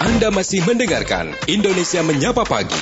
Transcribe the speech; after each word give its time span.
Anda 0.00 0.32
masih 0.32 0.64
mendengarkan 0.64 1.36
Indonesia 1.44 2.00
Menyapa 2.00 2.48
Pagi. 2.48 2.80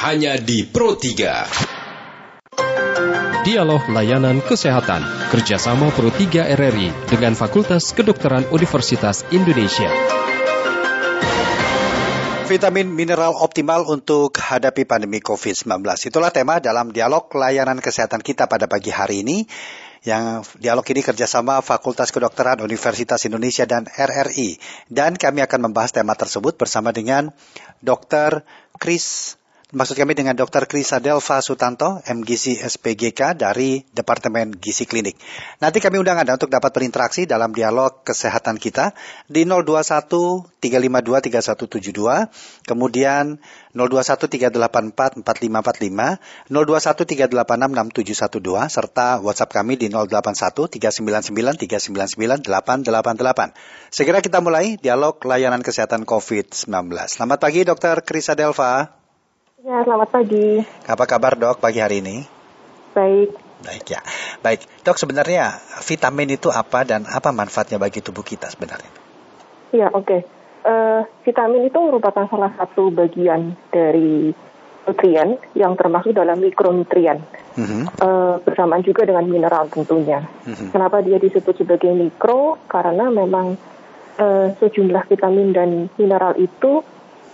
Hanya 0.00 0.40
di 0.40 0.64
Pro 0.64 0.96
3. 0.96 3.44
Dialog 3.44 3.84
Layanan 3.92 4.40
Kesehatan 4.40 5.04
kerjasama 5.28 5.92
Pro 5.92 6.08
3 6.08 6.48
RRI 6.56 7.12
dengan 7.12 7.36
Fakultas 7.36 7.92
Kedokteran 7.92 8.48
Universitas 8.48 9.28
Indonesia. 9.28 9.92
Vitamin 12.48 12.88
mineral 12.88 13.36
optimal 13.36 13.84
untuk 13.84 14.32
hadapi 14.32 14.88
pandemi 14.88 15.20
COVID-19. 15.20 16.08
Itulah 16.08 16.32
tema 16.32 16.56
dalam 16.56 16.88
dialog 16.88 17.28
layanan 17.36 17.84
kesehatan 17.84 18.24
kita 18.24 18.48
pada 18.48 18.64
pagi 18.64 18.88
hari 18.88 19.20
ini. 19.20 19.44
Yang 20.06 20.58
dialog 20.62 20.86
ini 20.86 21.02
kerjasama 21.02 21.58
Fakultas 21.64 22.14
Kedokteran 22.14 22.62
Universitas 22.62 23.24
Indonesia 23.26 23.66
dan 23.66 23.86
RRI. 23.86 24.58
Dan 24.86 25.18
kami 25.18 25.42
akan 25.42 25.70
membahas 25.70 25.90
tema 25.90 26.14
tersebut 26.14 26.54
bersama 26.54 26.94
dengan 26.94 27.34
Dr. 27.82 28.46
Chris 28.78 29.38
Maksud 29.68 30.00
kami 30.00 30.16
dengan 30.16 30.32
Dr. 30.32 30.64
Krisa 30.64 30.96
Delva 30.96 31.44
Sutanto, 31.44 32.00
MGC 32.00 32.64
SPGK 32.64 33.36
dari 33.36 33.84
Departemen 33.92 34.56
Gizi 34.56 34.88
Klinik. 34.88 35.20
Nanti 35.60 35.76
kami 35.84 36.00
undang 36.00 36.16
Anda 36.16 36.40
untuk 36.40 36.48
dapat 36.48 36.72
berinteraksi 36.72 37.28
dalam 37.28 37.52
dialog 37.52 38.00
kesehatan 38.00 38.56
kita 38.56 38.96
di 39.28 39.44
021 39.44 40.56
352 40.56 41.84
3172, 41.84 42.64
kemudian 42.64 43.36
021 43.76 44.56
384 44.56 45.20
4545, 45.20 46.16
021 46.48 47.28
386 47.28 48.72
6712, 48.72 48.72
serta 48.72 49.20
WhatsApp 49.20 49.52
kami 49.52 49.76
di 49.76 49.92
081 49.92 50.64
399 50.80 51.28
399 51.68 52.40
888. 52.40 53.92
Segera 53.92 54.24
kita 54.24 54.40
mulai 54.40 54.80
dialog 54.80 55.20
layanan 55.28 55.60
kesehatan 55.60 56.08
COVID-19. 56.08 56.72
Selamat 57.04 57.36
pagi 57.36 57.68
Dr. 57.68 58.00
Krisa 58.00 58.32
Delva. 58.32 58.96
Ya, 59.58 59.82
selamat 59.82 60.14
pagi. 60.14 60.62
Apa 60.86 61.02
kabar 61.02 61.34
dok 61.34 61.58
pagi 61.58 61.82
hari 61.82 61.98
ini? 61.98 62.22
Baik. 62.94 63.34
Baik 63.66 63.90
ya. 63.90 63.98
Baik, 64.38 64.62
dok 64.86 64.94
sebenarnya 65.02 65.58
vitamin 65.82 66.30
itu 66.30 66.46
apa 66.46 66.86
dan 66.86 67.02
apa 67.10 67.34
manfaatnya 67.34 67.74
bagi 67.74 67.98
tubuh 67.98 68.22
kita 68.22 68.46
sebenarnya? 68.54 68.86
Ya, 69.74 69.90
oke. 69.90 70.06
Okay. 70.06 70.20
Uh, 70.62 70.70
eh, 70.70 71.00
vitamin 71.26 71.66
itu 71.66 71.74
merupakan 71.74 72.30
salah 72.30 72.54
satu 72.54 72.94
bagian 72.94 73.58
dari 73.74 74.30
nutrien 74.86 75.42
yang 75.58 75.74
termasuk 75.74 76.14
dalam 76.14 76.38
mikronutrien. 76.38 77.18
Mm-hmm. 77.58 77.82
Uh, 77.98 78.38
bersamaan 78.46 78.86
juga 78.86 79.10
dengan 79.10 79.26
mineral 79.26 79.66
tentunya. 79.74 80.22
Mm-hmm. 80.46 80.70
Kenapa 80.70 81.02
dia 81.02 81.18
disebut 81.18 81.58
sebagai 81.58 81.90
mikro? 81.98 82.62
Karena 82.70 83.10
memang 83.10 83.58
uh, 84.22 84.54
sejumlah 84.62 85.10
vitamin 85.10 85.50
dan 85.50 85.90
mineral 85.98 86.38
itu 86.38 86.86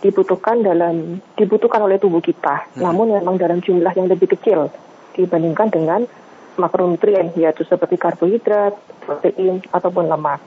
dibutuhkan 0.03 0.63
dalam 0.65 1.21
dibutuhkan 1.39 1.83
oleh 1.85 2.01
tubuh 2.01 2.23
kita. 2.25 2.71
Hmm. 2.75 2.91
Namun 2.91 3.19
memang 3.21 3.37
dalam 3.37 3.61
jumlah 3.61 3.93
yang 3.95 4.09
lebih 4.11 4.33
kecil 4.35 4.73
dibandingkan 5.15 5.71
dengan 5.71 6.01
makronutrien 6.59 7.35
yaitu 7.35 7.67
seperti 7.67 7.99
karbohidrat, 7.99 8.75
protein 9.03 9.63
ataupun 9.71 10.07
lemak. 10.07 10.41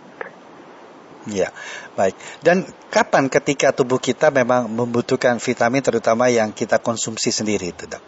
Ya, 1.28 1.52
baik. 2.00 2.16
Dan 2.40 2.64
kapan 2.88 3.28
ketika 3.28 3.76
tubuh 3.76 4.00
kita 4.00 4.32
memang 4.32 4.72
membutuhkan 4.72 5.44
vitamin 5.44 5.84
terutama 5.84 6.32
yang 6.32 6.56
kita 6.56 6.80
konsumsi 6.80 7.36
sendiri 7.36 7.76
itu, 7.76 7.84
Dok? 7.84 8.04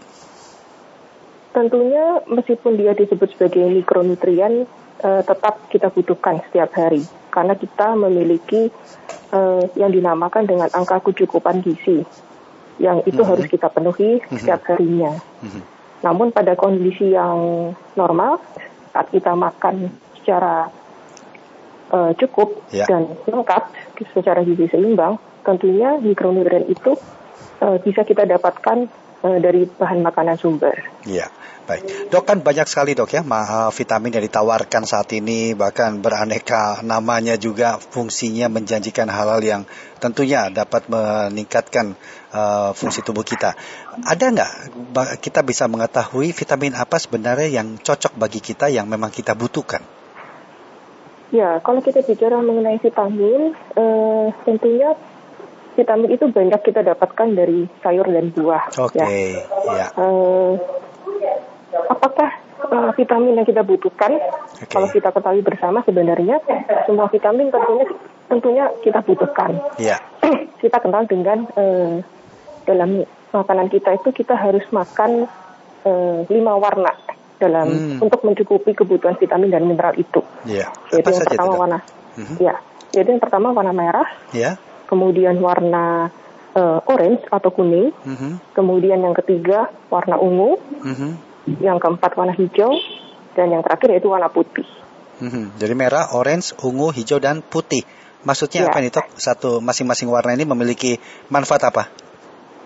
Tentunya 1.52 2.24
meskipun 2.32 2.80
dia 2.80 2.96
disebut 2.96 3.36
sebagai 3.36 3.68
mikronutrien, 3.68 4.64
eh, 5.00 5.22
tetap 5.24 5.68
kita 5.72 5.88
butuhkan 5.92 6.44
setiap 6.48 6.72
hari 6.76 7.04
karena 7.30 7.54
kita 7.54 7.94
memiliki 7.94 8.74
uh, 9.32 9.62
yang 9.78 9.94
dinamakan 9.94 10.50
dengan 10.50 10.70
angka 10.74 10.98
kecukupan 11.06 11.62
gizi 11.62 12.02
yang 12.82 13.06
itu 13.06 13.16
mm 13.16 13.22
-hmm. 13.22 13.30
harus 13.30 13.46
kita 13.46 13.70
penuhi 13.70 14.18
mm-hmm. 14.18 14.38
setiap 14.42 14.66
harinya. 14.66 15.14
Mm 15.46 15.50
-hmm. 15.50 15.64
Namun 16.02 16.28
pada 16.34 16.58
kondisi 16.58 17.14
yang 17.14 17.72
normal 17.94 18.42
saat 18.90 19.14
kita 19.14 19.36
makan 19.38 19.94
secara 20.18 20.74
uh, 21.94 22.12
cukup 22.18 22.58
yeah. 22.74 22.88
dan 22.88 23.14
lengkap 23.30 23.70
secara 24.16 24.42
gizi 24.42 24.72
seimbang, 24.72 25.22
tentunya 25.46 26.00
mikronutrien 26.02 26.66
itu 26.66 26.98
uh, 27.62 27.78
bisa 27.84 28.08
kita 28.08 28.26
dapatkan 28.26 28.88
uh, 28.88 29.09
dari 29.24 29.68
bahan 29.68 30.00
makanan 30.04 30.40
sumber. 30.40 30.76
Yeah. 31.04 31.32
Baik, 31.70 32.10
dok 32.10 32.26
kan 32.26 32.42
banyak 32.42 32.66
sekali 32.66 32.98
dok 32.98 33.14
ya 33.14 33.22
vitamin 33.70 34.10
yang 34.10 34.26
ditawarkan 34.26 34.90
saat 34.90 35.14
ini 35.14 35.54
bahkan 35.54 36.02
beraneka 36.02 36.82
namanya 36.82 37.38
juga 37.38 37.78
fungsinya 37.78 38.50
menjanjikan 38.50 39.06
hal-hal 39.06 39.38
yang 39.46 39.62
tentunya 40.02 40.50
dapat 40.50 40.90
meningkatkan 40.90 41.94
uh, 42.34 42.74
fungsi 42.74 43.06
tubuh 43.06 43.22
kita. 43.22 43.54
Ada 44.02 44.34
nggak 44.34 44.52
kita 45.22 45.46
bisa 45.46 45.70
mengetahui 45.70 46.34
vitamin 46.34 46.74
apa 46.74 46.98
sebenarnya 46.98 47.62
yang 47.62 47.78
cocok 47.78 48.18
bagi 48.18 48.42
kita 48.42 48.66
yang 48.74 48.90
memang 48.90 49.14
kita 49.14 49.38
butuhkan? 49.38 49.86
Ya, 51.30 51.62
kalau 51.62 51.86
kita 51.86 52.02
bicara 52.02 52.42
mengenai 52.42 52.82
vitamin, 52.82 53.54
uh, 53.78 54.34
tentunya 54.42 54.98
vitamin 55.80 56.12
itu 56.12 56.28
banyak 56.28 56.60
kita 56.60 56.84
dapatkan 56.84 57.28
dari 57.32 57.64
sayur 57.80 58.04
dan 58.12 58.36
buah. 58.36 58.68
Oke, 58.76 59.00
okay, 59.00 59.40
ya. 59.40 59.72
ya. 59.80 59.88
Uh, 59.96 60.60
apakah 61.88 62.36
uh, 62.68 62.92
vitamin 63.00 63.40
yang 63.40 63.48
kita 63.48 63.64
butuhkan? 63.64 64.20
Okay. 64.60 64.68
Kalau 64.68 64.92
kita 64.92 65.16
ketahui 65.16 65.40
bersama 65.40 65.80
sebenarnya 65.88 66.44
semua 66.84 67.08
vitamin 67.08 67.48
tentunya 67.48 67.88
tentunya 68.28 68.66
kita 68.84 69.00
butuhkan. 69.08 69.64
Yeah. 69.80 70.04
kita 70.62 70.84
kenal 70.84 71.08
dengan 71.08 71.48
uh, 71.56 72.04
dalam 72.68 73.08
makanan 73.32 73.72
kita 73.72 73.96
itu 73.96 74.10
kita 74.12 74.36
harus 74.36 74.68
makan 74.76 75.32
uh, 75.88 76.20
lima 76.28 76.60
warna 76.60 76.92
dalam 77.40 77.68
hmm. 77.72 78.00
untuk 78.04 78.22
mencukupi 78.28 78.76
kebutuhan 78.76 79.16
vitamin 79.16 79.50
dan 79.50 79.64
mineral 79.64 79.96
itu. 79.96 80.20
Yeah. 80.44 80.70
Yaitu 80.92 81.16
yang 81.16 81.24
pertama 81.24 81.52
itu, 81.56 81.62
warna, 81.64 81.80
mm-hmm. 82.20 82.38
ya, 82.44 82.56
yaitu 82.92 83.10
yang 83.16 83.24
pertama 83.24 83.48
warna 83.56 83.72
merah. 83.72 84.08
Yeah. 84.36 84.60
Kemudian 84.90 85.38
warna 85.38 86.10
uh, 86.58 86.80
orange 86.90 87.22
atau 87.30 87.54
kuning. 87.54 87.94
Mm-hmm. 87.94 88.58
Kemudian 88.58 89.06
yang 89.06 89.14
ketiga 89.14 89.70
warna 89.94 90.18
ungu. 90.18 90.58
Mm-hmm 90.82 91.30
yang 91.58 91.82
keempat 91.82 92.14
warna 92.14 92.38
hijau, 92.38 92.78
dan 93.34 93.50
yang 93.50 93.66
terakhir 93.66 93.98
yaitu 93.98 94.14
warna 94.14 94.30
putih. 94.30 94.68
Hmm, 95.20 95.52
jadi 95.58 95.74
merah, 95.76 96.14
orange, 96.16 96.54
ungu, 96.62 96.94
hijau, 96.94 97.18
dan 97.18 97.42
putih. 97.42 97.84
Maksudnya 98.24 98.68
ya. 98.68 98.72
apa 98.72 98.78
ini, 98.80 98.92
Tok? 98.94 99.08
Satu 99.20 99.60
masing-masing 99.60 100.08
warna 100.08 100.36
ini 100.36 100.48
memiliki 100.48 101.00
manfaat 101.28 101.66
apa? 101.68 101.84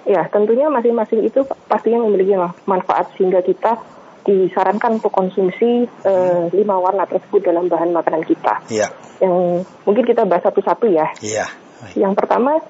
Ya, 0.03 0.28
tentunya 0.29 0.67
masing-masing 0.67 1.23
itu 1.23 1.47
pastinya 1.66 2.03
memiliki 2.03 2.35
manfaat 2.67 3.09
sehingga 3.16 3.40
kita 3.41 3.79
disarankan 4.23 5.01
untuk 5.01 5.11
konsumsi 5.11 5.88
hmm. 5.88 6.53
lima 6.55 6.75
warna 6.79 7.07
tersebut 7.07 7.44
dalam 7.44 7.67
bahan 7.67 7.91
makanan 7.91 8.23
kita. 8.28 8.63
Iya. 8.69 8.88
Yang 9.19 9.67
mungkin 9.88 10.03
kita 10.05 10.28
bahas 10.28 10.44
satu-satu 10.45 10.85
ya. 10.91 11.07
Iya. 11.23 11.47
Yang 11.96 12.14
pertama 12.18 12.64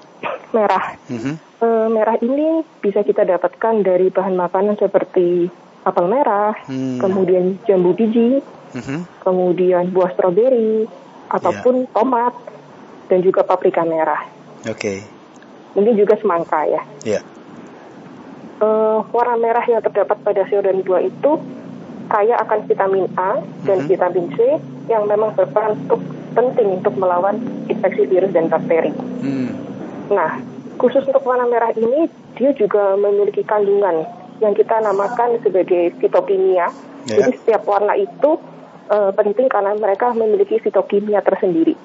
merah. 0.50 0.98
Mm-hmm. 1.10 1.34
Uh, 1.62 1.88
merah 1.90 2.16
ini 2.20 2.62
bisa 2.82 3.00
kita 3.06 3.24
dapatkan 3.24 3.74
dari 3.82 4.10
bahan 4.12 4.36
makanan 4.36 4.76
seperti 4.76 5.48
apel 5.84 6.08
merah, 6.08 6.56
hmm. 6.64 6.98
kemudian 6.98 7.60
jambu 7.68 7.92
biji, 7.92 8.40
hmm. 8.72 9.04
kemudian 9.20 9.92
buah 9.92 10.16
stroberi, 10.16 10.88
ataupun 11.28 11.84
yeah. 11.84 11.92
tomat, 11.92 12.34
dan 13.12 13.20
juga 13.20 13.44
paprika 13.44 13.84
merah. 13.84 14.24
Oke. 14.64 14.80
Okay. 14.80 14.98
Mungkin 15.76 15.94
juga 16.00 16.16
semangka 16.16 16.64
ya. 16.64 16.82
Iya. 17.04 17.20
Yeah. 17.20 17.22
Uh, 18.64 19.04
warna 19.12 19.36
merah 19.36 19.64
yang 19.68 19.84
terdapat 19.84 20.16
pada 20.24 20.46
sayur 20.48 20.64
dan 20.64 20.80
buah 20.80 21.04
itu 21.04 21.32
kaya 22.08 22.38
akan 22.38 22.64
vitamin 22.64 23.06
A 23.18 23.42
dan 23.66 23.84
hmm. 23.84 23.88
vitamin 23.90 24.26
C 24.32 24.56
yang 24.88 25.04
memang 25.04 25.36
berperan 25.36 25.76
untuk 25.84 26.00
penting 26.34 26.82
untuk 26.82 26.94
melawan 26.98 27.38
infeksi 27.70 28.04
virus 28.10 28.34
dan 28.34 28.50
bakteri. 28.50 28.90
Hmm. 29.22 29.50
Nah, 30.12 30.42
khusus 30.76 31.06
untuk 31.06 31.24
warna 31.24 31.48
merah 31.48 31.72
ini 31.72 32.10
dia 32.34 32.50
juga 32.52 32.98
memiliki 32.98 33.46
kandungan 33.46 34.04
yang 34.42 34.52
kita 34.52 34.82
namakan 34.82 35.38
sebagai 35.40 35.94
fitokimia. 36.02 36.68
Yeah. 37.06 37.24
Jadi 37.24 37.30
setiap 37.40 37.62
warna 37.64 37.94
itu 37.94 38.36
uh, 38.90 39.14
penting 39.14 39.46
karena 39.46 39.78
mereka 39.78 40.10
memiliki 40.12 40.58
fitokimia 40.58 41.22
tersendiri. 41.22 41.78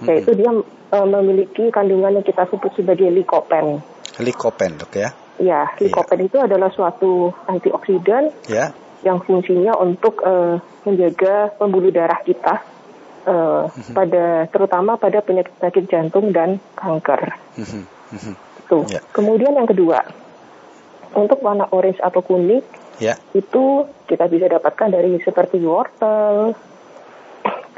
Hmm. 0.00 0.08
Yaitu 0.08 0.32
dia 0.34 0.50
uh, 0.50 1.06
memiliki 1.06 1.68
kandungan 1.68 2.18
yang 2.18 2.26
kita 2.26 2.48
sebut 2.48 2.72
sebagai 2.74 3.12
likopen. 3.12 3.84
Likopen, 4.18 4.80
dok 4.80 4.92
ya? 4.96 5.12
Ya, 5.40 5.72
likopen 5.80 6.20
yeah. 6.20 6.28
itu 6.28 6.36
adalah 6.40 6.68
suatu 6.72 7.32
antioksidan 7.48 8.32
yeah. 8.48 8.72
yang 9.04 9.20
fungsinya 9.24 9.76
untuk 9.80 10.20
uh, 10.24 10.60
menjaga 10.84 11.52
pembuluh 11.60 11.92
darah 11.92 12.20
kita 12.24 12.60
uh, 13.30 13.70
mm-hmm. 13.70 13.94
pada 13.94 14.24
terutama 14.50 14.98
pada 14.98 15.22
penyakit 15.22 15.86
jantung 15.86 16.34
dan 16.34 16.58
kanker. 16.74 17.38
Mm-hmm. 17.54 17.82
Mm-hmm. 17.86 18.34
Tuh. 18.66 18.84
Yeah. 18.90 19.02
Kemudian 19.14 19.54
yang 19.54 19.70
kedua, 19.70 20.02
untuk 21.14 21.38
warna 21.46 21.70
orange 21.70 22.02
atau 22.02 22.20
kuning, 22.22 22.66
ya. 22.98 23.14
itu 23.30 23.86
kita 24.10 24.26
bisa 24.26 24.50
dapatkan 24.50 24.90
dari 24.90 25.22
seperti 25.22 25.62
wortel, 25.62 26.58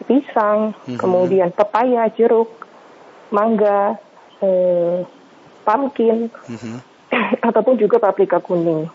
pisang, 0.09 0.73
mm-hmm. 0.73 0.99
kemudian 0.99 1.53
pepaya, 1.53 2.09
jeruk, 2.17 2.49
mangga, 3.33 3.97
eh, 4.45 5.05
pumpkin, 5.63 6.29
Mhm. 6.51 6.77
ataupun 7.49 7.79
juga 7.79 8.03
paprika 8.03 8.43
kuning. 8.43 8.91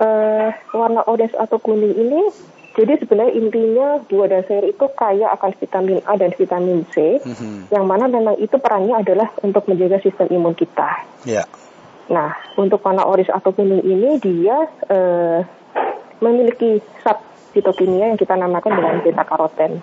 Eh, 0.00 0.48
warna 0.72 1.04
orange 1.04 1.36
atau 1.36 1.60
kuning 1.60 1.92
ini, 1.92 2.22
jadi 2.78 3.02
sebenarnya 3.02 3.34
intinya 3.34 3.98
buah 4.06 4.30
dan 4.30 4.42
sayur 4.46 4.62
itu 4.70 4.86
kaya 4.94 5.26
akan 5.34 5.50
vitamin 5.58 5.98
A 6.06 6.14
dan 6.14 6.30
vitamin 6.38 6.86
C, 6.94 7.18
Mhm. 7.18 7.74
yang 7.74 7.82
mana 7.82 8.06
memang 8.06 8.38
itu 8.38 8.54
perannya 8.62 8.94
adalah 8.94 9.34
untuk 9.42 9.66
menjaga 9.66 9.98
sistem 9.98 10.30
imun 10.30 10.54
kita. 10.54 11.02
Ya. 11.26 11.50
Nah, 12.10 12.34
untuk 12.54 12.78
warna 12.86 13.02
orange 13.06 13.30
atau 13.30 13.50
kuning 13.50 13.82
ini 13.82 14.18
dia 14.22 14.70
eh, 14.86 15.42
memiliki 16.22 16.78
zat 17.02 17.18
fitokimia 17.50 18.14
yang 18.14 18.18
kita 18.18 18.38
namakan 18.38 18.78
dengan 18.78 19.02
beta 19.02 19.24
karoten. 19.26 19.82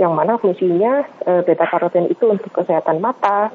Yang 0.00 0.12
mana 0.16 0.32
fungsinya 0.42 1.06
eh, 1.22 1.42
beta 1.46 1.70
karoten 1.70 2.10
itu 2.10 2.26
untuk 2.26 2.50
kesehatan 2.50 2.98
mata, 2.98 3.54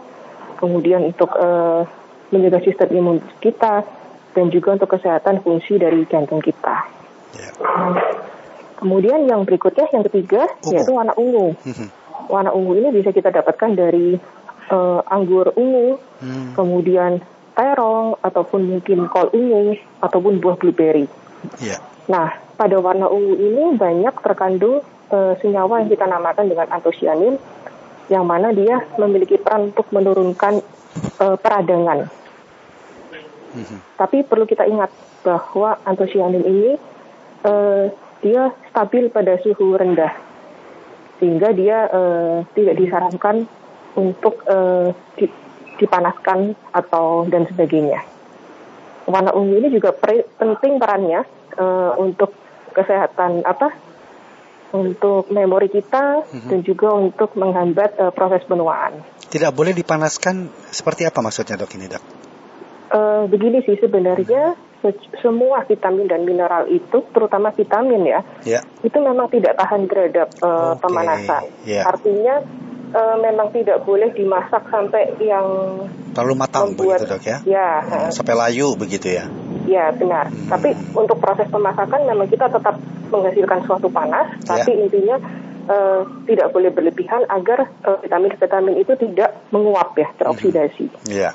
kemudian 0.56 1.04
untuk 1.04 1.36
eh, 1.36 1.84
menjaga 2.32 2.64
sistem 2.64 2.96
imun 2.96 3.18
kita, 3.44 3.84
dan 4.32 4.46
juga 4.48 4.80
untuk 4.80 4.96
kesehatan 4.96 5.44
fungsi 5.44 5.76
dari 5.76 6.08
jantung 6.08 6.40
kita. 6.40 7.01
Ya. 7.38 7.50
Kemudian 8.82 9.30
yang 9.30 9.46
berikutnya, 9.46 9.86
yang 9.94 10.04
ketiga, 10.10 10.50
Ungu. 10.66 10.74
yaitu 10.74 10.92
warna 10.92 11.14
ungu. 11.14 11.54
Mhm. 11.62 11.88
Warna 12.28 12.50
ungu 12.50 12.74
ini 12.82 12.90
bisa 12.96 13.14
kita 13.14 13.30
dapatkan 13.30 13.78
dari 13.78 14.18
eh, 14.72 15.02
anggur 15.12 15.52
ungu, 15.60 16.00
Hmm. 16.24 16.56
kemudian 16.56 17.20
terong, 17.60 18.16
ataupun 18.24 18.72
mungkin 18.72 19.12
kol 19.12 19.28
ungu, 19.36 19.76
ataupun 20.00 20.40
buah 20.40 20.56
blueberry. 20.56 21.12
Ya. 21.60 21.76
Nah, 22.08 22.40
pada 22.56 22.80
warna 22.80 23.12
ungu 23.12 23.36
ini 23.36 23.76
banyak 23.76 24.16
terkandung 24.24 24.80
eh, 25.12 25.34
senyawa 25.44 25.84
yang 25.84 25.92
kita 25.92 26.08
namakan 26.08 26.48
dengan 26.48 26.72
antosianin, 26.72 27.36
yang 28.08 28.24
mana 28.24 28.56
dia 28.56 28.80
memiliki 28.96 29.36
peran 29.36 29.76
untuk 29.76 29.92
menurunkan 29.92 30.64
eh, 31.20 31.36
peradangan. 31.36 32.08
Mhm. 33.52 33.78
Tapi 34.00 34.24
perlu 34.24 34.48
kita 34.48 34.64
ingat 34.72 34.88
bahwa 35.28 35.84
antosianin 35.84 36.48
ini 36.48 36.80
eh, 37.42 37.86
dia 38.22 38.54
stabil 38.70 39.10
pada 39.10 39.38
suhu 39.42 39.74
rendah, 39.74 40.14
sehingga 41.18 41.50
dia 41.52 41.90
eh, 41.90 42.38
tidak 42.54 42.76
disarankan 42.78 43.46
untuk 43.98 44.46
eh, 44.46 44.94
di- 45.18 45.40
dipanaskan 45.78 46.54
atau 46.72 47.26
dan 47.26 47.50
sebagainya. 47.50 48.06
Warna 49.10 49.34
ungu 49.34 49.58
ini 49.58 49.74
juga 49.74 49.92
pre- 49.92 50.30
penting 50.38 50.78
perannya 50.78 51.26
eh, 51.58 51.92
untuk 51.98 52.32
kesehatan 52.72 53.42
apa? 53.44 53.74
Untuk 54.72 55.28
memori 55.28 55.68
kita 55.68 56.24
dan 56.48 56.60
juga 56.64 56.96
untuk 56.96 57.36
menghambat 57.36 58.00
eh, 58.00 58.12
proses 58.16 58.46
penuaan. 58.48 59.04
Tidak 59.28 59.52
boleh 59.52 59.76
dipanaskan 59.76 60.48
seperti 60.72 61.04
apa 61.04 61.20
maksudnya 61.20 61.60
dok 61.60 61.76
ini 61.76 61.92
dok? 61.92 62.04
Eh, 62.92 63.24
begini 63.28 63.64
sih 63.64 63.76
sebenarnya 63.76 64.56
se- 64.56 64.71
semua 65.18 65.62
vitamin 65.64 66.06
dan 66.06 66.26
mineral 66.26 66.66
itu, 66.66 67.06
terutama 67.10 67.50
vitamin 67.52 68.02
ya, 68.04 68.22
Ya. 68.44 68.60
itu 68.82 68.98
memang 68.98 69.30
tidak 69.30 69.54
tahan 69.56 69.86
terhadap 69.86 70.28
eh, 70.34 70.48
Oke, 70.74 70.82
pemanasan. 70.82 71.44
ya. 71.64 71.86
Artinya 71.86 72.42
eh, 72.92 73.16
memang 73.20 73.48
tidak 73.52 73.82
boleh 73.82 74.10
dimasak 74.12 74.66
sampai 74.68 75.16
yang 75.20 75.48
Terlalu 76.12 76.34
matang 76.36 76.74
membuat 76.74 77.00
begitu 77.00 77.14
dok 77.14 77.24
ya? 77.24 77.38
ya, 77.46 77.70
Hmm, 77.80 78.12
Sampai 78.12 78.34
layu 78.34 78.76
begitu 78.76 79.08
ya? 79.08 79.30
ya 79.64 79.94
benar. 79.94 80.28
Hmm. 80.28 80.50
Tapi 80.50 80.70
untuk 80.92 81.16
proses 81.18 81.48
pemasakan 81.48 82.04
memang 82.04 82.28
kita 82.28 82.50
tetap 82.50 82.76
menghasilkan 83.08 83.64
suatu 83.64 83.88
panas, 83.88 84.28
Ya. 84.44 84.60
tapi 84.60 84.76
intinya 84.78 85.16
eh, 85.62 86.02
tidak 86.26 86.52
boleh 86.52 86.68
berlebihan 86.68 87.22
agar 87.30 87.70
vitamin-vitamin 88.02 88.76
itu 88.76 88.98
tidak 88.98 89.40
menguap 89.54 89.94
ya, 89.94 90.10
teroksidasi. 90.18 90.90
Iya. 91.08 91.32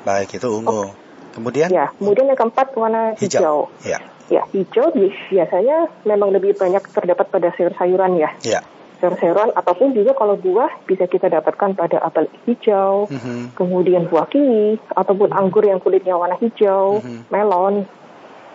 Baik 0.00 0.38
itu 0.38 0.46
ungu. 0.48 0.94
Kemudian 1.36 1.68
Ya, 1.68 1.92
kemudian 2.00 2.26
yang 2.26 2.40
keempat 2.40 2.72
warna 2.72 3.12
hijau. 3.20 3.28
hijau. 3.28 3.58
Ya. 3.84 4.00
Ya, 4.32 4.42
hijau 4.50 4.88
bi- 4.90 5.12
biasanya 5.28 5.86
memang 6.02 6.32
lebih 6.32 6.56
banyak 6.56 6.80
terdapat 6.90 7.28
pada 7.28 7.52
sayur-sayuran 7.52 8.16
ya. 8.16 8.32
Ya. 8.40 8.64
Sayur-sayuran 8.98 9.52
ataupun 9.52 9.92
juga 9.92 10.16
kalau 10.16 10.34
buah 10.34 10.72
bisa 10.82 11.04
kita 11.04 11.28
dapatkan 11.28 11.76
pada 11.76 12.00
apel 12.00 12.26
hijau, 12.48 13.06
Mhm. 13.06 13.52
kemudian 13.52 14.08
buah 14.08 14.24
kiwi, 14.26 14.80
ataupun 14.96 15.30
anggur 15.30 15.62
yang 15.62 15.78
kulitnya 15.78 16.16
warna 16.16 16.40
hijau, 16.40 17.04
Mhm. 17.04 17.28
melon. 17.28 17.84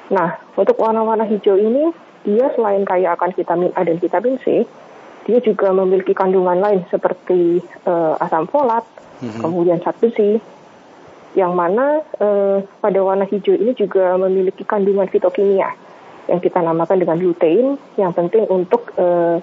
Nah, 0.10 0.42
untuk 0.57 0.75
warna-warna 0.75 1.24
hijau 1.24 1.56
ini, 1.56 1.94
dia 2.25 2.50
selain 2.51 2.83
kaya 2.83 3.13
akan 3.13 3.31
vitamin 3.31 3.72
A 3.78 3.86
dan 3.86 3.95
vitamin 3.95 4.42
C, 4.42 4.66
dia 5.24 5.39
juga 5.39 5.69
memiliki 5.72 6.12
kandungan 6.12 6.57
lain 6.57 6.83
seperti 6.89 7.62
eh, 7.62 8.13
asam 8.19 8.45
folat, 8.45 8.83
Mhm. 9.22 9.39
kemudian 9.39 9.80
zat 9.80 9.95
besi, 9.98 10.42
yang 11.31 11.56
mana 11.56 12.04
eh, 12.19 12.57
pada 12.83 13.00
warna 13.00 13.24
hijau 13.24 13.56
ini 13.56 13.72
juga 13.72 14.19
memiliki 14.19 14.68
kandungan 14.68 15.07
fitokimia 15.07 15.72
yang 16.28 16.39
kita 16.39 16.60
namakan 16.60 17.01
dengan 17.01 17.18
lutein, 17.19 17.80
yang 17.95 18.12
penting 18.12 18.48
untuk 18.51 18.92
eh, 19.00 19.39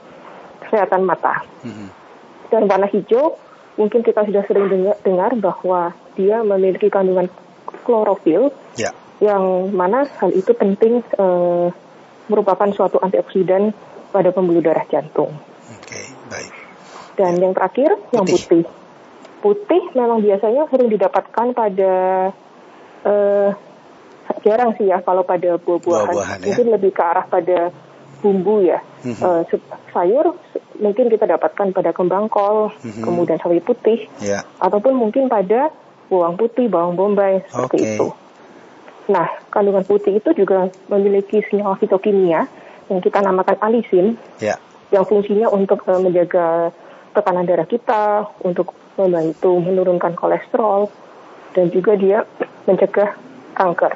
kesehatan 0.65 1.05
mata. 1.05 1.45
Mhm. 1.65 1.89
Dan 2.49 2.63
warna 2.69 2.89
hijau 2.89 3.37
mungkin 3.81 4.05
kita 4.05 4.25
sudah 4.25 4.43
sering 4.45 4.69
dengar, 4.69 4.97
dengar 5.05 5.31
bahwa 5.39 5.93
dia 6.19 6.43
memiliki 6.43 6.91
kandungan 6.93 7.31
klorofil 7.85 8.53
Ya. 8.77 8.95
yang 9.19 9.73
mana 9.75 10.07
hal 10.19 10.31
itu 10.33 10.53
penting 10.53 11.01
eh, 11.03 11.67
merupakan 12.29 12.69
suatu 12.77 13.01
antioksidan 13.01 13.73
pada 14.13 14.29
pembuluh 14.33 14.61
darah 14.61 14.85
jantung. 14.89 15.33
Oke, 15.73 16.01
baik. 16.29 16.53
Dan 17.17 17.41
yang 17.41 17.53
terakhir 17.57 17.97
yang 18.15 18.25
Putih. 18.29 18.65
Putih. 19.39 19.83
Memang 19.95 20.21
biasanya 20.21 20.67
sering 20.69 20.89
didapatkan 20.89 21.47
pada 21.53 21.95
eh, 23.05 23.51
jarang 24.45 24.75
sih 24.77 24.87
ya 24.87 25.01
kalau 25.01 25.23
pada 25.23 25.57
buah-buahan. 25.57 26.13
Buah-buahan, 26.13 26.39
ya. 26.43 26.47
Mungkin 26.53 26.67
lebih 26.75 26.91
ke 26.93 27.03
arah 27.03 27.25
pada 27.25 27.71
bumbu 28.19 28.67
ya. 28.67 28.83
Mhm. 29.07 29.23
Eh, 29.23 29.43
se- 29.49 29.67
sayur 29.95 30.35
mungkin 30.79 31.11
kita 31.11 31.27
dapatkan 31.27 31.75
pada 31.75 31.91
kembang 31.91 32.31
kol, 32.31 32.71
Mhm. 32.83 33.03
kemudian 33.03 33.39
sawi 33.39 33.59
putih, 33.59 34.07
Ya. 34.19 34.47
ataupun 34.59 34.95
mungkin 34.95 35.27
pada 35.27 35.71
bawang 36.07 36.39
putih, 36.39 36.71
bawang 36.71 36.95
bombay 36.95 37.43
seperti 37.51 37.77
Oke. 37.79 37.89
itu. 37.95 38.09
Nah, 39.09 39.27
kandungan 39.49 39.83
putih 39.83 40.21
itu 40.21 40.31
juga 40.37 40.69
memiliki 40.87 41.41
senyawa 41.49 41.75
fitokimia 41.77 42.45
yang 42.89 43.01
kita 43.01 43.21
namakan 43.21 43.57
alisin 43.61 44.17
Ya. 44.39 44.61
yang 44.91 45.05
fungsinya 45.05 45.49
untuk 45.49 45.83
eh, 45.85 45.97
menjaga 45.97 46.71
tekanan 47.19 47.45
darah 47.45 47.67
kita, 47.67 48.31
untuk 48.47 48.71
membantu 48.95 49.59
menurunkan 49.59 50.15
kolesterol, 50.15 50.87
dan 51.53 51.67
juga 51.75 51.99
dia 51.99 52.23
mencegah 52.71 53.19
kanker. 53.59 53.93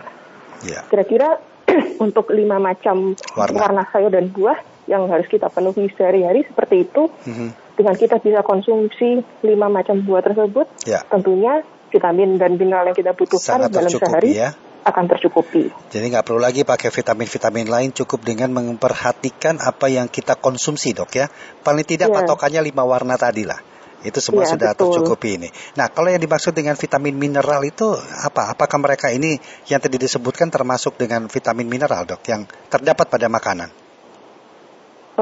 Ya. 0.66 0.82
Kira-kira 0.90 1.38
untuk 2.04 2.34
lima 2.34 2.58
macam 2.58 3.14
Warna. 3.38 3.58
warna. 3.62 3.82
sayur 3.94 4.10
dan 4.10 4.34
buah 4.34 4.58
yang 4.90 5.06
harus 5.06 5.30
kita 5.30 5.46
penuhi 5.46 5.86
sehari-hari 5.94 6.42
seperti 6.42 6.90
itu, 6.90 7.06
Mhm. 7.22 7.78
dengan 7.78 7.94
kita 7.94 8.18
bisa 8.18 8.42
konsumsi 8.42 9.22
lima 9.46 9.70
macam 9.70 10.02
buah 10.02 10.26
tersebut, 10.26 10.66
Ya. 10.84 11.06
tentunya 11.06 11.62
vitamin 11.94 12.40
dan 12.40 12.58
mineral 12.58 12.90
yang 12.90 12.96
kita 12.98 13.14
butuhkan 13.14 13.68
Sangat 13.68 13.70
dalam 13.70 13.90
sehari 13.92 14.32
ya. 14.34 14.50
Akan 14.82 15.04
tercukupi. 15.06 15.70
Jadi 15.94 16.04
nggak 16.10 16.26
perlu 16.26 16.42
lagi 16.42 16.66
pakai 16.66 16.90
vitamin-vitamin 16.90 17.70
lain, 17.70 17.90
cukup 17.94 18.26
dengan 18.26 18.50
memperhatikan 18.50 19.62
apa 19.62 19.86
yang 19.86 20.10
kita 20.10 20.34
konsumsi 20.34 20.90
dok 20.90 21.10
ya. 21.14 21.26
Paling 21.62 21.86
tidak 21.86 22.10
Ya. 22.10 22.22
patokannya 22.22 22.60
lima 22.66 22.82
warna 22.82 23.14
tadi 23.14 23.46
lah. 23.46 23.62
Itu 24.02 24.18
semua 24.18 24.42
Ya, 24.42 24.58
sudah 24.58 24.74
betul. 24.74 24.98
tercukupi 24.98 25.38
ini. 25.38 25.48
Nah 25.78 25.86
kalau 25.86 26.10
yang 26.10 26.18
dimaksud 26.18 26.50
dengan 26.50 26.74
vitamin 26.74 27.14
mineral 27.14 27.62
itu 27.62 27.94
apa? 28.26 28.50
Apakah 28.50 28.82
mereka 28.82 29.14
ini 29.14 29.38
yang 29.70 29.78
tadi 29.78 29.94
disebutkan 29.94 30.50
termasuk 30.50 30.98
dengan 30.98 31.30
vitamin 31.30 31.70
mineral 31.70 32.02
dok 32.02 32.18
yang 32.26 32.42
terdapat 32.66 33.06
pada 33.06 33.30
makanan? 33.30 33.70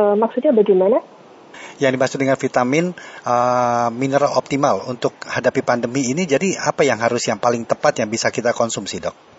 Eh, 0.00 0.14
maksudnya 0.17 0.57
bagaimana? 0.57 0.97
Yang 1.76 1.93
dimaksud 1.99 2.19
dengan 2.23 2.38
vitamin 2.38 2.95
uh, 3.26 3.88
mineral 3.93 4.33
optimal 4.38 4.87
untuk 4.88 5.17
hadapi 5.26 5.61
pandemi 5.61 6.09
ini, 6.09 6.25
jadi 6.25 6.57
apa 6.57 6.87
yang 6.87 7.00
harus 7.02 7.26
yang 7.26 7.37
paling 7.43 7.67
tepat 7.67 8.00
yang 8.00 8.09
bisa 8.09 8.31
kita 8.33 8.55
konsumsi 8.57 9.00
dok? 9.02 9.30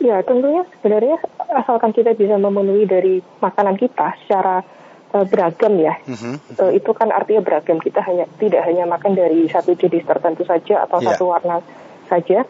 Ya, 0.00 0.24
tentunya 0.24 0.64
sebenarnya 0.80 1.20
asalkan 1.52 1.92
kita 1.92 2.16
bisa 2.16 2.40
memenuhi 2.40 2.88
dari 2.88 3.20
makanan 3.44 3.76
kita 3.76 4.16
secara 4.24 4.64
eh, 5.10 5.26
beragam 5.28 5.76
ya. 5.76 5.98
Mhm. 6.08 6.56
Eh, 6.56 6.72
itu 6.80 6.90
kan 6.96 7.12
artinya 7.12 7.44
beragam. 7.44 7.76
Kita 7.76 8.00
hanya 8.08 8.24
tidak 8.40 8.64
hanya 8.64 8.88
makan 8.88 9.12
dari 9.12 9.44
satu 9.50 9.76
jenis 9.76 10.06
tertentu 10.08 10.46
saja 10.48 10.88
atau 10.88 11.02
Iya. 11.02 11.06
satu 11.12 11.24
warna 11.28 11.60
saja. 12.08 12.48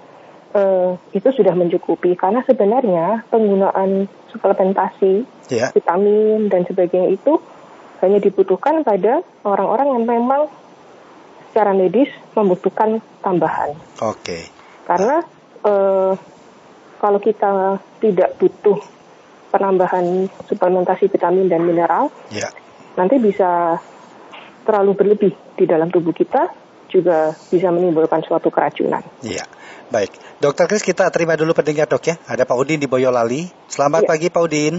Eh, 0.50 0.90
itu 1.14 1.28
sudah 1.30 1.54
mencukupi 1.54 2.14
karena 2.14 2.42
sebenarnya 2.46 3.26
penggunaan 3.30 4.06
suplementasi 4.30 5.26
Ya. 5.50 5.70
vitamin 5.74 6.46
dan 6.50 6.62
sebagainya 6.66 7.10
itu 7.10 7.38
hanya 8.02 8.18
dibutuhkan 8.22 8.82
pada 8.86 9.22
orang-orang 9.42 9.94
yang 9.94 10.04
memang 10.06 10.42
secara 11.50 11.74
medis 11.74 12.10
membutuhkan 12.38 13.02
tambahan. 13.22 13.74
Oke. 14.04 14.46
Karena 14.86 15.22
eh, 15.60 16.12
kalau 17.00 17.16
kita 17.18 17.80
tidak 17.98 18.36
butuh 18.36 18.76
penambahan 19.50 20.28
suplementasi 20.46 21.08
vitamin 21.08 21.48
dan 21.48 21.64
mineral, 21.64 22.12
Ya. 22.30 22.52
nanti 22.94 23.16
bisa 23.18 23.80
terlalu 24.62 24.92
berlebih 24.94 25.32
di 25.56 25.64
dalam 25.64 25.88
tubuh 25.88 26.12
kita 26.12 26.52
juga 26.92 27.32
bisa 27.48 27.72
menimbulkan 27.72 28.20
suatu 28.22 28.52
keracunan. 28.52 29.00
Iya. 29.24 29.48
Baik, 29.90 30.14
Dokter 30.38 30.70
Kris 30.70 30.86
kita 30.86 31.10
terima 31.10 31.34
dulu 31.34 31.50
pendengar 31.50 31.90
dok 31.90 32.04
ya. 32.06 32.14
Ada 32.30 32.46
Pak 32.46 32.54
Udin 32.54 32.78
di 32.78 32.86
Boyolali. 32.86 33.50
Selamat 33.66 34.06
Iya. 34.06 34.10
pagi 34.14 34.26
Pak 34.30 34.42
Udin. 34.46 34.74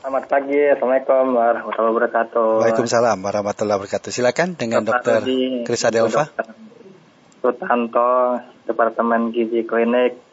Selamat 0.00 0.24
pagi, 0.28 0.56
Assalamualaikum 0.56 1.24
warahmatullahi 1.36 1.92
wabarakatuh. 1.96 2.48
Waalaikumsalam 2.64 3.18
warahmatullahi 3.20 3.76
wabarakatuh. 3.80 4.08
Silakan 4.12 4.48
dengan 4.56 4.84
Dokter 4.84 5.20
Rudi, 5.20 5.64
Kris 5.68 5.84
Adelva. 5.84 6.28
Sutanto, 7.44 8.40
Departemen 8.64 9.32
Gizi 9.36 9.64
Klinik. 9.68 10.23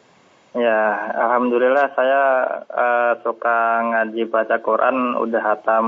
Ya, 0.51 0.79
alhamdulillah 1.15 1.96
saya 1.96 2.24
eh, 2.67 3.12
suka 3.24 3.58
ngaji 3.88 4.27
baca 4.27 4.60
Quran 4.60 5.15
udah 5.15 5.39
hatam 5.39 5.86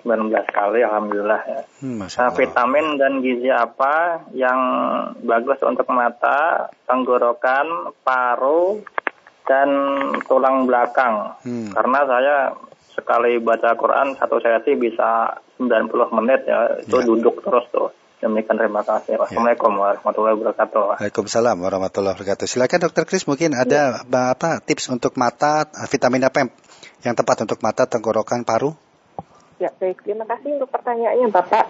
19 0.00 0.32
kali 0.48 0.80
alhamdulillah 0.80 1.40
ya. 1.44 1.60
Hmm, 1.84 2.00
Nah, 2.00 2.32
vitamin 2.32 2.96
dan 2.96 3.20
gizi 3.20 3.52
apa 3.52 4.24
yang 4.32 4.56
bagus 5.20 5.60
untuk 5.60 5.84
mata, 5.92 6.72
tenggorokan, 6.88 7.92
paru, 8.00 8.80
dan 9.44 9.68
tulang 10.24 10.64
belakang. 10.64 11.36
Hmm. 11.44 11.68
Karena 11.76 12.00
saya 12.08 12.36
sekali 12.96 13.36
baca 13.38 13.76
Quran 13.76 14.16
satu 14.16 14.40
sesi 14.40 14.72
bisa 14.72 15.36
90 15.60 16.16
menit 16.16 16.48
ya, 16.48 16.80
itu 16.80 16.96
Ya. 16.96 17.04
duduk 17.04 17.44
terus 17.44 17.68
tuh. 17.68 17.92
Demikian 18.18 18.58
terima 18.58 18.82
kasih. 18.82 19.14
Wassalamualaikum 19.14 19.78
warahmatullahi 19.78 20.34
wabarakatuh. 20.34 20.98
Waalaikumsalam 20.98 21.54
warahmatullahi 21.54 22.18
wabarakatuh. 22.18 22.50
Silakan 22.50 22.90
Dokter 22.90 23.06
Kris 23.06 23.22
mungkin 23.30 23.54
ada 23.54 24.02
apa 24.02 24.58
tips 24.58 24.90
untuk 24.90 25.14
mata 25.14 25.70
vitamin 25.86 26.26
apa 26.26 26.42
yang, 26.42 26.50
yang 27.06 27.14
tepat 27.14 27.46
untuk 27.46 27.62
mata, 27.62 27.86
tenggorokan, 27.86 28.42
paru? 28.42 28.74
Ya, 29.62 29.70
baik. 29.70 30.02
Terima 30.02 30.26
kasih 30.26 30.58
untuk 30.58 30.66
pertanyaannya, 30.74 31.30
Bapak. 31.30 31.64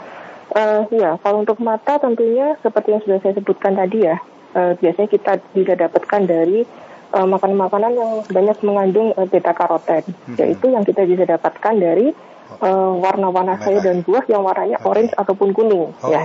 Eh, 0.57 0.83
ya, 0.97 1.21
kalau 1.21 1.45
untuk 1.45 1.61
mata 1.61 2.01
tentunya 2.01 2.57
seperti 2.65 2.97
yang 2.97 3.03
sudah 3.05 3.19
saya 3.21 3.37
sebutkan 3.37 3.77
tadi 3.77 4.09
ya, 4.09 4.17
eh, 4.57 4.73
biasanya 4.81 5.09
kita 5.13 5.33
bisa 5.53 5.77
dapatkan 5.77 6.23
dari 6.25 6.65
eh, 7.13 7.27
makanan-makanan 7.29 7.93
yang 7.93 8.11
banyak 8.25 8.59
mengandung 8.65 9.13
eh, 9.21 9.29
beta 9.29 9.53
karoten, 9.53 10.05
yaitu 10.41 10.73
yang 10.73 10.89
kita 10.89 11.05
bisa 11.05 11.29
dapatkan 11.29 11.77
dari 11.77 12.17
eh, 12.59 12.93
warna-warna 12.99 13.61
sayur 13.61 13.81
dan 13.81 14.01
buah 14.03 14.25
yang 14.27 14.43
warnanya 14.43 14.79
orange 14.83 15.13
ataupun 15.15 15.53
kuning. 15.53 15.93
Oh, 16.01 16.09
Ya, 16.09 16.25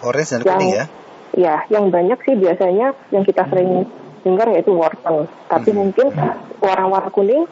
orange 0.00 0.30
dan 0.36 0.40
Yang- 0.40 0.50
kuning 0.52 0.72
ya. 0.72 0.84
ya, 1.32 1.54
yang 1.68 1.88
banyak 1.88 2.18
sih 2.22 2.34
biasanya 2.36 2.92
yang 3.08 3.24
kita 3.24 3.48
sering 3.48 3.88
dengar 4.22 4.46
yaitu 4.50 4.70
wortel. 4.70 5.26
Tapi 5.48 5.70
mungkin 5.72 6.14
warna-warna 6.58 7.10
kuning 7.10 7.48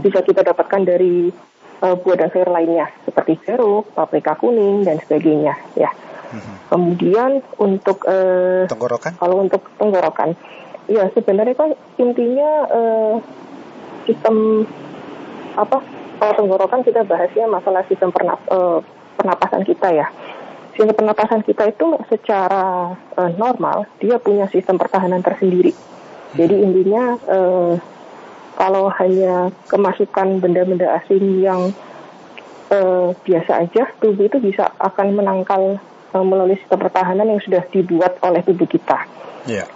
bisa 0.00 0.20
kita 0.20 0.44
dapatkan 0.44 0.82
dari 0.84 1.32
eh, 1.82 1.96
buah 2.00 2.16
dan 2.16 2.28
sayur 2.30 2.48
lainnya 2.48 2.88
seperti 3.04 3.36
jeruk, 3.44 3.90
paprika 3.92 4.32
kuning 4.34 4.84
dan 4.84 4.96
sebagainya. 5.02 5.58
Ya. 5.74 5.90
Kemudian 6.66 7.42
untuk 7.58 8.02
eh, 8.06 8.66
Tenggorokan? 8.66 9.14
kalau 9.18 9.38
untuk 9.38 9.62
tenggorokan, 9.76 10.34
ya 10.86 11.06
sebenarnya 11.12 11.54
kan 11.54 11.70
intinya 11.96 12.50
eh, 12.72 13.14
sistem 14.04 14.66
apa? 15.54 15.78
Kalau 16.24 16.40
tenggorokan 16.40 16.80
kita 16.80 17.04
bahasnya 17.04 17.44
masalah 17.44 17.84
sistem 17.84 18.08
pernap, 18.08 18.40
eh, 18.48 18.80
pernapasan 19.20 19.60
kita 19.60 19.92
ya. 19.92 20.08
Sistem 20.72 20.96
pernapasan 20.96 21.44
kita 21.44 21.68
itu 21.68 22.00
secara 22.08 22.96
eh, 22.96 23.30
normal 23.36 23.84
dia 24.00 24.16
punya 24.16 24.48
sistem 24.48 24.80
pertahanan 24.80 25.20
tersendiri. 25.20 25.76
Jadi 26.32 26.56
intinya 26.64 27.20
eh, 27.28 27.76
kalau 28.56 28.88
hanya 29.04 29.52
kemasukan 29.68 30.40
benda-benda 30.40 30.96
asing 31.04 31.44
yang 31.44 31.76
eh, 32.72 33.08
biasa 33.12 33.68
aja, 33.68 33.92
tubuh 34.00 34.24
itu 34.24 34.40
bisa 34.40 34.72
akan 34.80 35.20
menangkal 35.20 35.76
eh, 36.08 36.24
melalui 36.24 36.56
sistem 36.56 36.88
pertahanan 36.88 37.36
yang 37.36 37.40
sudah 37.44 37.68
dibuat 37.68 38.16
oleh 38.24 38.40
tubuh 38.40 38.64
kita. 38.64 38.96
Iya. 39.44 39.68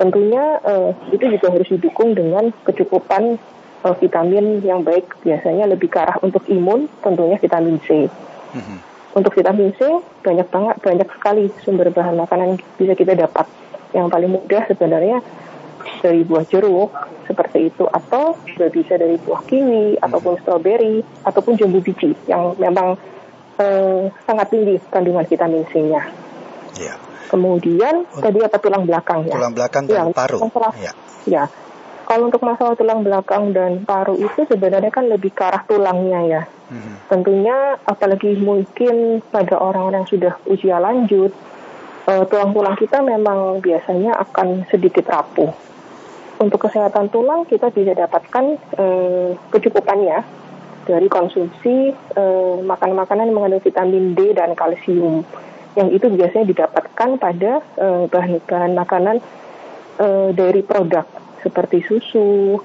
Tentunya 0.00 0.64
eh, 0.64 0.96
itu 1.12 1.28
juga 1.28 1.52
harus 1.52 1.68
didukung 1.68 2.16
dengan 2.16 2.56
kecukupan 2.64 3.36
vitamin 3.82 4.60
yang 4.60 4.82
baik. 4.82 5.06
Biasanya 5.22 5.70
lebih 5.70 5.88
ke 5.90 5.98
arah 6.02 6.18
untuk 6.20 6.42
imun, 6.50 6.90
tentunya 7.00 7.38
vitamin 7.38 7.78
C. 7.86 8.10
Mhm. 8.54 8.76
Untuk 9.14 9.34
vitamin 9.34 9.72
C 9.74 9.80
banyak 10.22 10.46
banget 10.50 10.76
banyak 10.78 11.08
sekali 11.18 11.44
sumber 11.64 11.90
bahan 11.90 12.18
makanan 12.18 12.54
yang 12.54 12.60
bisa 12.76 12.94
kita 12.94 13.14
dapat. 13.14 13.46
Yang 13.94 14.06
paling 14.12 14.30
mudah 14.30 14.62
sebenarnya 14.68 15.18
dari 16.04 16.20
buah 16.22 16.44
jeruk 16.52 16.90
seperti 17.24 17.72
itu 17.72 17.84
atau 17.88 18.36
juga 18.44 18.66
bisa 18.68 18.94
dari 19.00 19.16
buah 19.16 19.40
kiwi 19.48 19.96
ataupun 19.98 20.36
stroberi 20.42 21.00
ataupun 21.24 21.56
jambu 21.56 21.80
biji 21.80 22.12
yang 22.28 22.52
memang 22.60 22.98
eh, 23.58 24.06
sangat 24.22 24.54
tinggi 24.54 24.78
kandungan 24.86 25.26
vitamin 25.26 25.66
C-nya. 25.74 26.02
Iya. 26.78 26.94
Kemudian 27.26 28.06
tadi 28.14 28.38
apa 28.40 28.56
tulang 28.62 28.86
belakang 28.86 29.26
ya? 29.26 29.34
Tulang 29.34 29.52
belakang 29.52 29.84
Ya, 29.90 30.06
dan 30.06 30.14
paru. 30.14 30.38
masalah- 30.40 30.74
Iya. 30.78 30.92
Ya, 31.26 31.44
kalau 32.08 32.32
untuk 32.32 32.40
masalah 32.40 32.72
tulang 32.72 33.04
belakang 33.04 33.52
dan 33.52 33.84
paru 33.84 34.16
itu 34.16 34.48
sebenarnya 34.48 34.88
kan 34.88 35.12
lebih 35.12 35.28
ke 35.28 35.44
arah 35.44 35.60
tulangnya 35.68 36.20
ya. 36.24 36.42
Mhm. 36.72 36.92
Tentunya 37.12 37.76
apalagi 37.84 38.32
mungkin 38.40 39.20
pada 39.28 39.60
orang-orang 39.60 40.08
yang 40.08 40.12
sudah 40.16 40.32
usia 40.48 40.80
lanjut, 40.80 41.36
eh, 42.08 42.24
tulang-tulang 42.32 42.80
kita 42.80 43.04
memang 43.04 43.60
biasanya 43.60 44.16
akan 44.24 44.64
sedikit 44.72 45.04
rapuh. 45.04 45.52
Untuk 46.40 46.64
kesehatan 46.64 47.12
tulang 47.12 47.44
kita 47.44 47.68
bisa 47.68 47.92
dapatkan 47.92 48.44
eh, 48.56 49.36
kecukupannya 49.52 50.18
dari 50.88 51.12
konsumsi 51.12 51.92
eh, 51.92 52.54
makanan-makanan 52.64 53.28
yang 53.28 53.36
mengandung 53.36 53.60
vitamin 53.60 54.16
D 54.16 54.32
dan 54.32 54.56
kalsium. 54.56 55.28
Yang 55.76 56.00
itu 56.00 56.06
biasanya 56.08 56.46
didapatkan 56.48 57.10
pada 57.20 57.52
bahan-bahan 58.10 58.72
makanan 58.74 59.16
dari 60.34 60.58
produk 60.66 61.06
seperti 61.42 61.84
susu, 61.86 62.58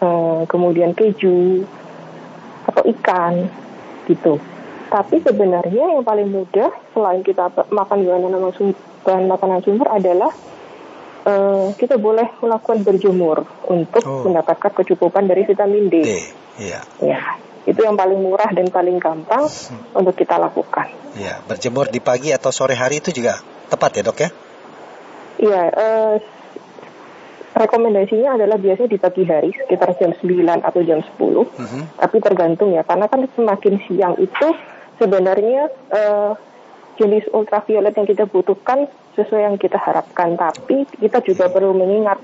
eh, 0.00 0.42
kemudian 0.46 0.94
keju, 0.94 1.64
atau 2.66 2.82
ikan 2.98 3.48
gitu. 4.06 4.38
Tapi 4.90 5.22
sebenarnya 5.22 5.98
yang 5.98 6.02
paling 6.02 6.28
mudah 6.30 6.70
selain 6.90 7.22
kita 7.22 7.46
makan 7.70 8.02
bahan 8.02 8.22
makanan 8.26 8.52
sumber, 8.58 8.78
bahan 9.06 9.24
makanan 9.30 9.60
sumber 9.62 9.86
adalah 9.86 10.32
eh, 11.20 11.66
kita 11.76 12.00
boleh 12.00 12.32
melakukan 12.40 12.80
berjemur 12.80 13.44
untuk 13.68 14.02
Oh. 14.08 14.24
mendapatkan 14.24 14.72
kecukupan 14.72 15.28
dari 15.28 15.44
vitamin 15.44 15.92
D. 15.92 16.00
D. 16.00 16.10
Iya. 16.64 16.80
Ya, 17.04 17.20
itu 17.68 17.76
yang 17.76 17.92
paling 17.92 18.24
murah 18.24 18.48
dan 18.56 18.72
paling 18.72 18.96
gampang 18.96 19.44
untuk 19.92 20.16
kita 20.16 20.40
lakukan. 20.40 20.88
Iya. 21.20 21.44
Berjemur 21.44 21.92
di 21.92 22.00
pagi 22.00 22.32
atau 22.32 22.48
sore 22.48 22.72
hari 22.72 23.04
itu 23.04 23.12
juga 23.12 23.36
tepat 23.68 24.00
ya 24.00 24.02
dok 24.08 24.16
ya? 24.16 24.30
Iya, 25.40 25.62
eh, 25.76 26.12
rekomendasinya 27.54 28.38
adalah 28.38 28.56
biasanya 28.56 28.90
di 28.90 28.98
pagi 29.00 29.24
hari 29.26 29.50
sekitar 29.54 29.98
jam 29.98 30.14
9 30.14 30.62
atau 30.62 30.80
jam 30.86 31.02
10. 31.02 31.46
Mhm. 31.50 31.80
Tapi 31.98 32.16
tergantung 32.22 32.70
ya, 32.74 32.86
karena 32.86 33.06
kan 33.10 33.26
semakin 33.34 33.74
siang 33.86 34.14
itu 34.22 34.48
sebenarnya 35.02 35.70
eh, 35.90 36.32
jenis 37.00 37.26
ultraviolet 37.32 37.96
yang 37.96 38.06
kita 38.06 38.24
butuhkan 38.28 38.86
sesuai 39.18 39.42
yang 39.50 39.56
kita 39.58 39.80
harapkan. 39.80 40.38
Tapi 40.38 40.86
kita 41.00 41.24
juga 41.26 41.50
perlu 41.50 41.74
mengingat 41.74 42.22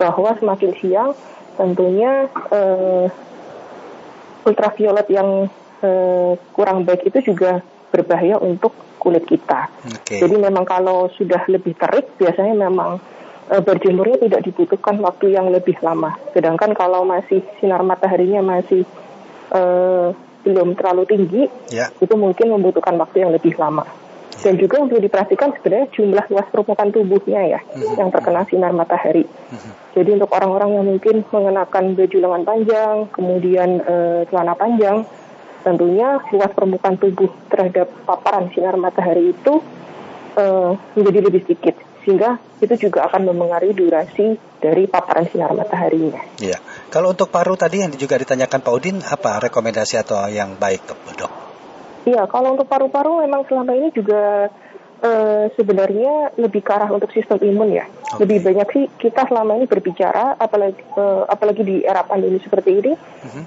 bahwa 0.00 0.34
semakin 0.40 0.72
siang 0.82 1.10
tentunya 1.54 2.26
eh, 2.50 3.06
ultraviolet 4.42 5.06
yang 5.06 5.46
eh, 5.84 6.32
kurang 6.50 6.82
baik 6.82 7.06
itu 7.06 7.34
juga 7.34 7.62
berbahaya 7.94 8.42
untuk 8.42 8.74
kulit 8.98 9.22
kita. 9.28 9.70
Oke. 9.86 10.18
Jadi 10.18 10.34
memang 10.34 10.66
kalau 10.66 11.12
sudah 11.12 11.44
lebih 11.46 11.76
terik 11.76 12.16
biasanya 12.18 12.66
memang 12.66 12.98
berjemurnya 13.48 14.16
tidak 14.24 14.40
dibutuhkan 14.48 14.96
waktu 15.04 15.36
yang 15.36 15.52
lebih 15.52 15.76
lama. 15.84 16.16
Sedangkan 16.32 16.72
kalau 16.72 17.04
masih 17.04 17.44
sinar 17.60 17.84
mataharinya 17.84 18.40
masih 18.40 18.88
e, 19.52 19.60
belum 20.44 20.76
terlalu 20.76 21.04
tinggi, 21.08 21.42
Ya. 21.72 21.92
itu 22.00 22.14
mungkin 22.16 22.52
membutuhkan 22.52 22.96
waktu 22.96 23.24
yang 23.24 23.32
lebih 23.32 23.56
lama. 23.60 23.84
Dan 24.40 24.58
juga 24.58 24.82
untuk 24.82 24.98
diperhatikan 24.98 25.54
sebenarnya 25.56 25.88
jumlah 25.94 26.24
luas 26.26 26.46
permukaan 26.50 26.90
tubuhnya 26.90 27.54
ya 27.54 27.60
yang 27.96 28.10
terkena 28.10 28.42
sinar 28.50 28.74
matahari. 28.74 29.24
Jadi 29.94 30.10
untuk 30.10 30.26
orang-orang 30.34 30.74
yang 30.74 30.84
mungkin 30.90 31.22
mengenakan 31.30 31.94
baju 31.94 32.16
lengan 32.18 32.42
panjang, 32.44 32.96
kemudian 33.14 33.70
e, 33.84 33.94
celana 34.28 34.58
panjang, 34.58 35.06
tentunya 35.64 36.20
luas 36.28 36.52
permukaan 36.52 37.00
tubuh 37.00 37.32
terhadap 37.48 37.88
paparan 38.04 38.52
sinar 38.52 38.76
matahari 38.76 39.32
itu 39.32 39.64
eh, 40.36 40.70
menjadi 40.92 41.18
lebih 41.24 41.40
sedikit 41.48 41.74
sehingga 42.04 42.36
itu 42.60 42.88
juga 42.88 43.08
akan 43.08 43.32
memengaruhi 43.32 43.72
durasi 43.72 44.36
dari 44.60 44.84
paparan 44.84 45.24
sinar 45.28 45.56
mataharinya. 45.56 46.20
Iya. 46.40 46.60
Kalau 46.92 47.16
untuk 47.16 47.32
paru 47.32 47.56
tadi 47.56 47.80
yang 47.80 47.92
juga 47.96 48.20
ditanyakan 48.20 48.60
Pak 48.60 48.72
Udin, 48.72 48.96
apa 49.00 49.40
rekomendasi 49.40 50.00
atau 50.00 50.20
yang 50.28 50.56
baik 50.60 50.84
dok? 50.88 51.32
Iya, 52.04 52.28
kalau 52.28 52.52
untuk 52.52 52.68
paru-paru 52.68 53.24
memang 53.24 53.48
selama 53.48 53.72
ini 53.72 53.88
juga 53.96 54.52
eh, 55.00 55.44
sebenarnya 55.56 56.36
lebih 56.36 56.60
ke 56.60 56.70
arah 56.72 56.92
untuk 56.92 57.08
sistem 57.16 57.40
imun 57.40 57.72
ya. 57.72 57.88
Oke. 57.88 58.28
Lebih 58.28 58.38
banyak 58.44 58.68
sih 58.76 58.84
kita 59.00 59.24
selama 59.24 59.56
ini 59.56 59.64
berbicara, 59.64 60.36
apalagi 60.36 60.80
eh, 60.80 61.22
apalagi 61.28 61.62
di 61.64 61.76
era 61.80 62.04
pandemi 62.04 62.36
seperti 62.44 62.70
ini, 62.76 62.92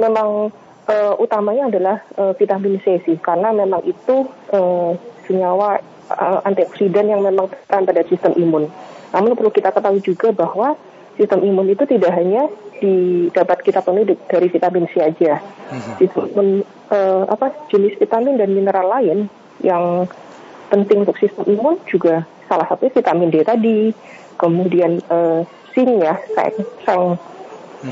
memang 0.01 0.49
eh, 0.89 1.13
utamanya 1.21 1.69
adalah 1.69 1.97
eh, 2.17 2.33
vitamin 2.33 2.81
C 2.81 2.97
sih, 3.05 3.17
karena 3.21 3.53
memang 3.53 3.85
itu 3.85 4.25
eh, 4.49 4.91
senyawa 5.29 5.77
uh, 6.11 6.39
antioksidan 6.43 7.11
yang 7.11 7.21
memang 7.23 7.51
berperan 7.51 7.83
pada 7.87 8.01
sistem 8.07 8.33
imun. 8.35 8.71
Namun 9.15 9.35
perlu 9.35 9.51
kita 9.51 9.71
ketahui 9.71 10.03
juga 10.03 10.31
bahwa 10.35 10.75
sistem 11.15 11.41
imun 11.43 11.73
itu 11.73 11.83
tidak 11.89 12.13
hanya 12.13 12.45
didapat 12.77 13.65
kita 13.65 13.81
penuhi 13.81 14.13
dari 14.29 14.47
vitamin 14.53 14.85
C 14.93 15.01
aja. 15.01 15.41
Sistem 15.97 16.61
uh, 16.93 17.23
apa 17.25 17.51
jenis 17.73 17.97
vitamin 17.97 18.37
dan 18.37 18.53
mineral 18.53 18.87
lain 18.87 19.27
yang 19.65 20.05
penting 20.69 21.01
untuk 21.01 21.17
sistem 21.17 21.47
imun 21.47 21.81
juga 21.89 22.27
salah 22.45 22.67
satu 22.69 22.87
vitamin 22.91 23.33
D 23.33 23.41
tadi, 23.43 23.91
kemudian 24.37 25.01
uh, 25.09 25.41
zinc 25.73 25.99
ya, 25.99 26.15
seng, 26.37 26.53
seng, 26.85 27.03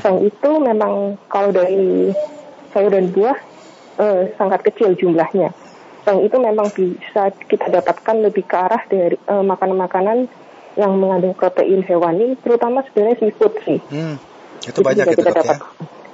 seng 0.00 0.16
itu 0.24 0.50
memang 0.62 1.18
kalau 1.28 1.50
dari 1.50 2.14
sayur 2.72 2.92
dan 2.92 3.10
buah 3.10 3.36
uh, 3.98 4.20
sangat 4.38 4.60
kecil 4.70 4.94
jumlahnya. 4.94 5.50
Seng 6.06 6.22
itu 6.22 6.38
memang 6.38 6.70
bisa 6.70 7.34
kita 7.34 7.66
dapatkan 7.66 8.16
lebih 8.22 8.46
ke 8.46 8.54
arah 8.54 8.78
dari 8.86 9.18
makanan 9.26 9.50
makanan-makanan 9.50 10.18
yang 10.78 10.92
mengandung 10.94 11.34
protein 11.34 11.82
hewani, 11.82 12.38
terutama 12.38 12.86
sebenarnya 12.86 13.26
seafood 13.26 13.58
sih. 13.66 13.82
Hmm, 13.90 14.14
itu, 14.62 14.70
itu 14.70 14.80
banyak 14.86 15.02
itu 15.08 15.18
kita 15.18 15.34
dok, 15.34 15.38
dapat. 15.42 15.56
Ya? 15.58 15.64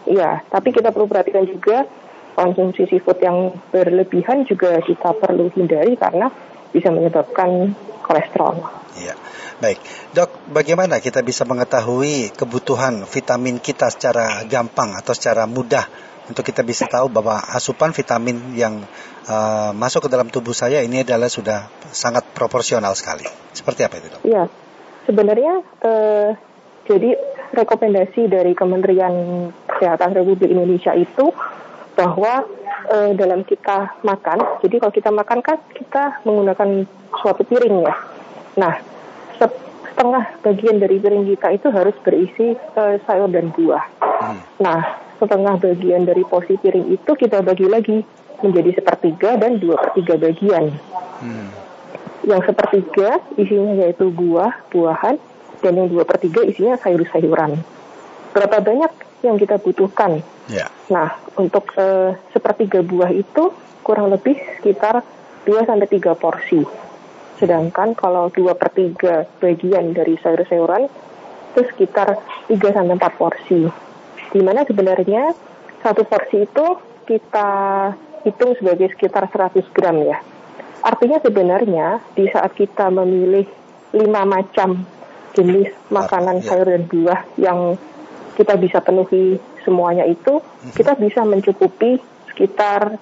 Iya, 0.02 0.30
tapi 0.48 0.68
kita 0.72 0.88
perlu 0.96 1.10
perhatikan 1.10 1.44
juga 1.44 1.84
konsumsi 2.32 2.88
seafood 2.88 3.20
yang 3.20 3.52
berlebihan 3.68 4.48
juga 4.48 4.80
kita 4.80 5.12
perlu 5.12 5.52
hindari 5.52 5.92
karena 6.00 6.32
bisa 6.72 6.88
menyebabkan 6.88 7.76
kolesterol. 8.00 8.64
Iya. 8.96 9.14
Baik, 9.60 9.78
dok, 10.16 10.30
bagaimana 10.50 10.98
kita 10.98 11.22
bisa 11.22 11.44
mengetahui 11.44 12.32
kebutuhan 12.34 13.04
vitamin 13.06 13.60
kita 13.60 13.92
secara 13.92 14.42
gampang 14.48 14.96
atau 14.96 15.12
secara 15.14 15.46
mudah 15.46 15.86
untuk 16.32 16.48
kita 16.48 16.64
bisa 16.64 16.88
tahu 16.88 17.12
bahwa 17.12 17.36
asupan 17.52 17.92
vitamin 17.92 18.56
yang 18.56 18.80
uh, 19.28 19.70
masuk 19.76 20.08
ke 20.08 20.10
dalam 20.10 20.32
tubuh 20.32 20.56
saya 20.56 20.80
ini 20.80 21.04
adalah 21.04 21.28
sudah 21.28 21.68
sangat 21.92 22.24
proporsional 22.32 22.96
sekali. 22.96 23.28
Seperti 23.52 23.84
apa 23.84 24.00
itu, 24.00 24.08
dok? 24.08 24.20
Iya, 24.24 24.48
sebenarnya 25.04 25.54
uh, 25.84 26.30
jadi 26.88 27.10
rekomendasi 27.52 28.32
dari 28.32 28.56
Kementerian 28.56 29.12
Kesehatan 29.68 30.16
Republik 30.16 30.48
Indonesia 30.48 30.96
itu 30.96 31.28
bahwa 31.92 32.48
uh, 32.88 33.12
dalam 33.12 33.44
kita 33.44 34.00
makan, 34.00 34.64
jadi 34.64 34.80
kalau 34.80 34.92
kita 34.96 35.10
makan 35.12 35.38
kan 35.44 35.60
kita 35.76 36.24
menggunakan 36.24 36.88
suatu 37.12 37.44
piring 37.44 37.84
ya. 37.84 37.94
Nah, 38.56 38.74
setengah 39.92 40.24
bagian 40.40 40.80
dari 40.80 40.96
piring 40.96 41.28
kita 41.36 41.52
itu 41.52 41.68
harus 41.68 41.92
berisi 42.00 42.56
sayur 43.04 43.28
dan 43.28 43.52
buah. 43.52 43.84
Hmm. 44.00 44.40
Nah, 44.64 45.01
setengah 45.22 45.54
bagian 45.62 46.02
dari 46.02 46.26
porsi 46.26 46.58
piring 46.58 46.90
itu 46.90 47.14
kita 47.14 47.46
bagi 47.46 47.70
lagi 47.70 48.02
menjadi 48.42 48.82
sepertiga 48.82 49.38
dan 49.38 49.62
dua 49.62 49.78
per 49.78 49.94
tiga 49.94 50.18
bagian. 50.18 50.74
Hmm. 51.22 51.48
Yang 52.26 52.50
sepertiga 52.50 53.22
isinya 53.38 53.86
yaitu 53.86 54.10
buah, 54.10 54.66
buahan, 54.74 55.14
dan 55.62 55.72
yang 55.78 55.86
dua 55.86 56.02
per 56.02 56.18
tiga 56.18 56.42
isinya 56.42 56.74
sayur-sayuran. 56.82 57.62
Berapa 58.34 58.58
banyak 58.58 58.92
yang 59.22 59.38
kita 59.38 59.62
butuhkan? 59.62 60.26
Yeah. 60.50 60.66
Nah, 60.90 61.14
untuk 61.38 61.70
uh, 61.78 62.18
sepertiga 62.34 62.82
buah 62.82 63.14
itu 63.14 63.54
kurang 63.86 64.10
lebih 64.10 64.38
sekitar 64.58 65.06
2 65.46 65.66
sampai 65.66 65.90
tiga 65.90 66.14
porsi. 66.14 66.62
Sedangkan 67.38 67.94
kalau 67.98 68.30
2 68.30 68.54
per 68.54 68.70
3 68.70 69.42
bagian 69.42 69.94
dari 69.94 70.14
sayur-sayuran 70.18 70.86
itu 71.52 71.60
sekitar 71.74 72.18
3 72.46 72.58
sampai 72.74 72.94
4 72.98 73.20
porsi. 73.20 73.91
Di 74.32 74.40
mana 74.40 74.64
sebenarnya 74.64 75.36
satu 75.84 76.08
porsi 76.08 76.48
itu 76.48 76.66
kita 77.04 77.50
hitung 78.24 78.56
sebagai 78.56 78.88
sekitar 78.96 79.28
100 79.28 79.74
gram 79.74 79.96
ya. 80.02 80.18
Artinya 80.82 81.18
sebenarnya 81.22 82.02
di 82.16 82.26
saat 82.32 82.56
kita 82.58 82.90
memilih 82.90 83.46
5 83.94 84.02
macam 84.24 84.82
jenis 85.36 85.70
makanan 85.92 86.42
sayur 86.42 86.66
dan 86.66 86.84
buah 86.88 87.20
yang 87.38 87.76
kita 88.34 88.56
bisa 88.56 88.80
penuhi 88.80 89.36
semuanya 89.62 90.08
itu, 90.08 90.40
mhm. 90.40 90.74
kita 90.74 90.96
bisa 90.96 91.22
mencukupi 91.22 92.00
sekitar 92.32 92.96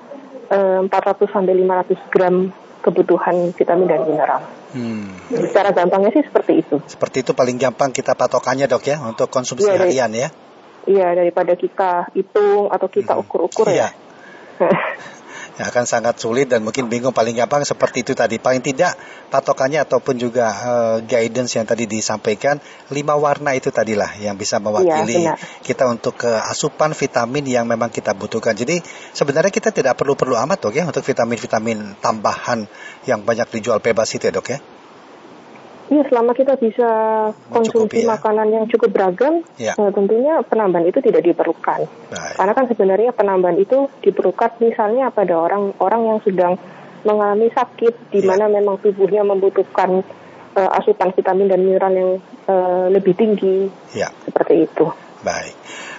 eh, 0.51 0.81
400 0.83 1.31
sampai 1.31 1.55
500 1.55 2.13
gram 2.13 2.51
kebutuhan 2.81 3.53
vitamin 3.55 3.87
dan 3.87 4.03
mineral. 4.09 4.41
Hmm. 4.71 5.11
Secara 5.29 5.75
gampangnya 5.75 6.15
sih 6.15 6.25
seperti 6.25 6.63
itu. 6.65 6.77
Seperti 6.87 7.27
itu 7.27 7.33
paling 7.35 7.59
gampang 7.59 7.91
kita 7.91 8.15
patokannya 8.15 8.71
dok 8.71 8.85
ya 8.87 8.97
untuk 9.03 9.29
konsumsi 9.29 9.67
ya, 9.67 9.77
harian 9.77 10.11
ya. 10.15 10.29
Iya 10.89 11.13
daripada 11.13 11.53
kita 11.59 12.09
hitung 12.17 12.73
atau 12.73 12.89
kita 12.89 13.13
hmm. 13.17 13.23
ukur-ukur 13.27 13.69
hmm. 13.69 13.77
ya. 13.77 13.89
Iya. 14.61 14.71
ya 15.61 15.69
akan 15.69 15.85
sangat 15.85 16.17
sulit 16.17 16.49
dan 16.49 16.65
mungkin 16.65 16.89
bingung 16.89 17.13
paling 17.13 17.37
gampang 17.37 17.61
seperti 17.69 18.01
itu 18.01 18.17
tadi 18.17 18.41
paling 18.41 18.65
tidak 18.65 18.97
patokannya 19.29 19.85
ataupun 19.85 20.17
juga 20.17 20.49
uh, 20.49 20.97
guidance 21.05 21.61
yang 21.61 21.69
tadi 21.69 21.85
disampaikan 21.85 22.57
lima 22.89 23.13
warna 23.13 23.53
itu 23.53 23.69
tadilah 23.69 24.17
yang 24.25 24.41
bisa 24.41 24.57
mewakili 24.57 25.29
ya, 25.29 25.37
kita 25.61 25.85
untuk 25.85 26.17
ke 26.17 26.33
uh, 26.33 26.49
asupan 26.49 26.97
vitamin 26.97 27.45
yang 27.45 27.69
memang 27.69 27.93
kita 27.93 28.17
butuhkan 28.17 28.57
jadi 28.57 28.81
sebenarnya 29.13 29.53
kita 29.53 29.69
tidak 29.69 30.01
perlu 30.01 30.17
perlu 30.17 30.33
amat 30.49 30.65
dok 30.65 30.81
ya 30.81 30.89
untuk 30.89 31.05
vitamin-vitamin 31.05 32.01
tambahan 32.01 32.65
yang 33.05 33.21
banyak 33.21 33.53
dijual 33.53 33.85
bebas 33.85 34.09
itu 34.17 34.29
ya 34.29 34.33
dok 34.33 34.49
ya 34.57 34.80
Iya, 35.91 36.07
selama 36.07 36.39
kita 36.39 36.55
bisa 36.55 36.91
konsumsi 37.51 38.07
ya. 38.07 38.15
makanan 38.15 38.49
yang 38.55 38.65
cukup 38.71 38.95
beragam, 38.95 39.43
ya. 39.59 39.75
uh, 39.75 39.91
tentunya 39.91 40.39
penambahan 40.47 40.87
itu 40.87 41.03
tidak 41.03 41.27
diperlukan. 41.27 41.91
Baik. 42.15 42.35
Karena 42.39 42.53
kan 42.55 42.65
sebenarnya 42.71 43.11
penambahan 43.11 43.59
itu 43.59 43.91
diperlukan 43.99 44.63
misalnya 44.63 45.11
pada 45.11 45.35
orang-orang 45.35 46.03
yang 46.15 46.19
sedang 46.23 46.55
mengalami 47.03 47.51
sakit, 47.51 48.15
di 48.15 48.23
ya. 48.23 48.27
mana 48.31 48.47
memang 48.47 48.79
tubuhnya 48.79 49.27
membutuhkan 49.27 50.07
uh, 50.55 50.71
asupan 50.79 51.11
vitamin 51.11 51.51
dan 51.51 51.59
mineral 51.59 51.91
yang 51.91 52.11
uh, 52.47 52.87
lebih 52.87 53.19
tinggi, 53.19 53.67
ya. 53.91 54.15
seperti 54.23 54.71
itu. 54.71 55.10
Baik. 55.21 55.55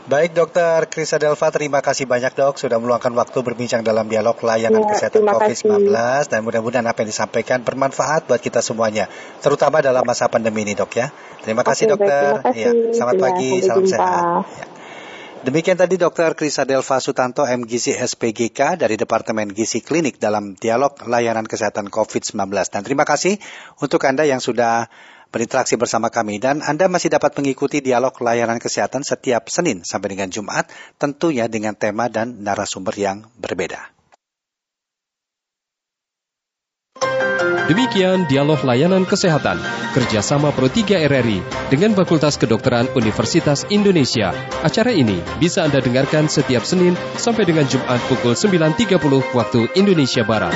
Baik 0.09 0.33
dokter 0.33 0.89
Krisa 0.89 1.21
Delva, 1.21 1.53
terima 1.53 1.77
kasih 1.77 2.09
banyak 2.09 2.33
dok 2.33 2.57
sudah 2.57 2.81
meluangkan 2.81 3.13
waktu 3.13 3.37
berbincang 3.45 3.85
dalam 3.85 4.09
dialog 4.09 4.33
layanan 4.41 4.81
ya, 4.81 4.89
kesehatan 4.97 5.29
COVID-19 5.29 5.93
dan 6.25 6.39
mudah-mudahan 6.41 6.87
apa 6.89 7.05
yang 7.05 7.09
disampaikan 7.13 7.61
bermanfaat 7.61 8.25
buat 8.25 8.41
kita 8.41 8.65
semuanya, 8.65 9.05
terutama 9.45 9.77
dalam 9.85 10.01
masa 10.01 10.25
pandemi 10.25 10.65
ini 10.65 10.73
dok 10.73 10.91
ya. 10.97 11.13
Terima 11.45 11.61
kasih 11.61 11.85
Oke, 11.85 11.91
dokter. 12.01 12.41
Baik, 12.41 12.41
terima 12.41 12.49
kasih. 12.49 12.61
Ya, 12.65 12.71
selamat 12.97 13.15
ya, 13.15 13.21
pagi, 13.21 13.51
salam 13.61 13.85
jumpa. 13.85 13.93
sehat. 13.93 14.23
Ya. 14.57 14.65
Demikian 15.41 15.73
tadi 15.73 15.97
Dr. 15.97 16.37
Krisa 16.37 16.69
Delva 16.69 17.01
Sutanto 17.01 17.49
MGC 17.49 17.97
SPGK 17.97 18.77
dari 18.77 18.93
Departemen 18.93 19.49
Gizi 19.49 19.81
Klinik 19.81 20.21
dalam 20.21 20.53
dialog 20.53 20.93
layanan 21.09 21.49
kesehatan 21.49 21.89
COVID-19. 21.89 22.37
Dan 22.69 22.85
terima 22.85 23.09
kasih 23.09 23.41
untuk 23.81 24.05
Anda 24.05 24.21
yang 24.21 24.37
sudah 24.37 24.85
berinteraksi 25.31 25.79
bersama 25.79 26.11
kami 26.11 26.37
dan 26.37 26.59
Anda 26.59 26.91
masih 26.91 27.07
dapat 27.07 27.33
mengikuti 27.39 27.79
dialog 27.79 28.13
layanan 28.19 28.59
kesehatan 28.59 29.01
setiap 29.01 29.47
Senin 29.47 29.81
sampai 29.87 30.13
dengan 30.13 30.27
Jumat 30.27 30.67
tentunya 30.99 31.47
dengan 31.47 31.73
tema 31.73 32.11
dan 32.11 32.43
narasumber 32.43 32.93
yang 32.99 33.25
berbeda. 33.39 33.95
Demikian 37.71 38.27
dialog 38.27 38.59
layanan 38.67 39.07
kesehatan 39.07 39.55
kerjasama 39.95 40.51
Pro 40.51 40.67
3 40.67 41.07
RRI 41.07 41.39
dengan 41.71 41.95
Fakultas 41.95 42.35
Kedokteran 42.35 42.91
Universitas 42.99 43.63
Indonesia. 43.71 44.35
Acara 44.59 44.91
ini 44.91 45.23
bisa 45.39 45.63
Anda 45.63 45.79
dengarkan 45.79 46.27
setiap 46.27 46.67
Senin 46.67 46.99
sampai 47.15 47.47
dengan 47.47 47.63
Jumat 47.71 48.03
pukul 48.11 48.35
9.30 48.35 48.99
waktu 49.31 49.61
Indonesia 49.79 50.27
Barat. 50.27 50.55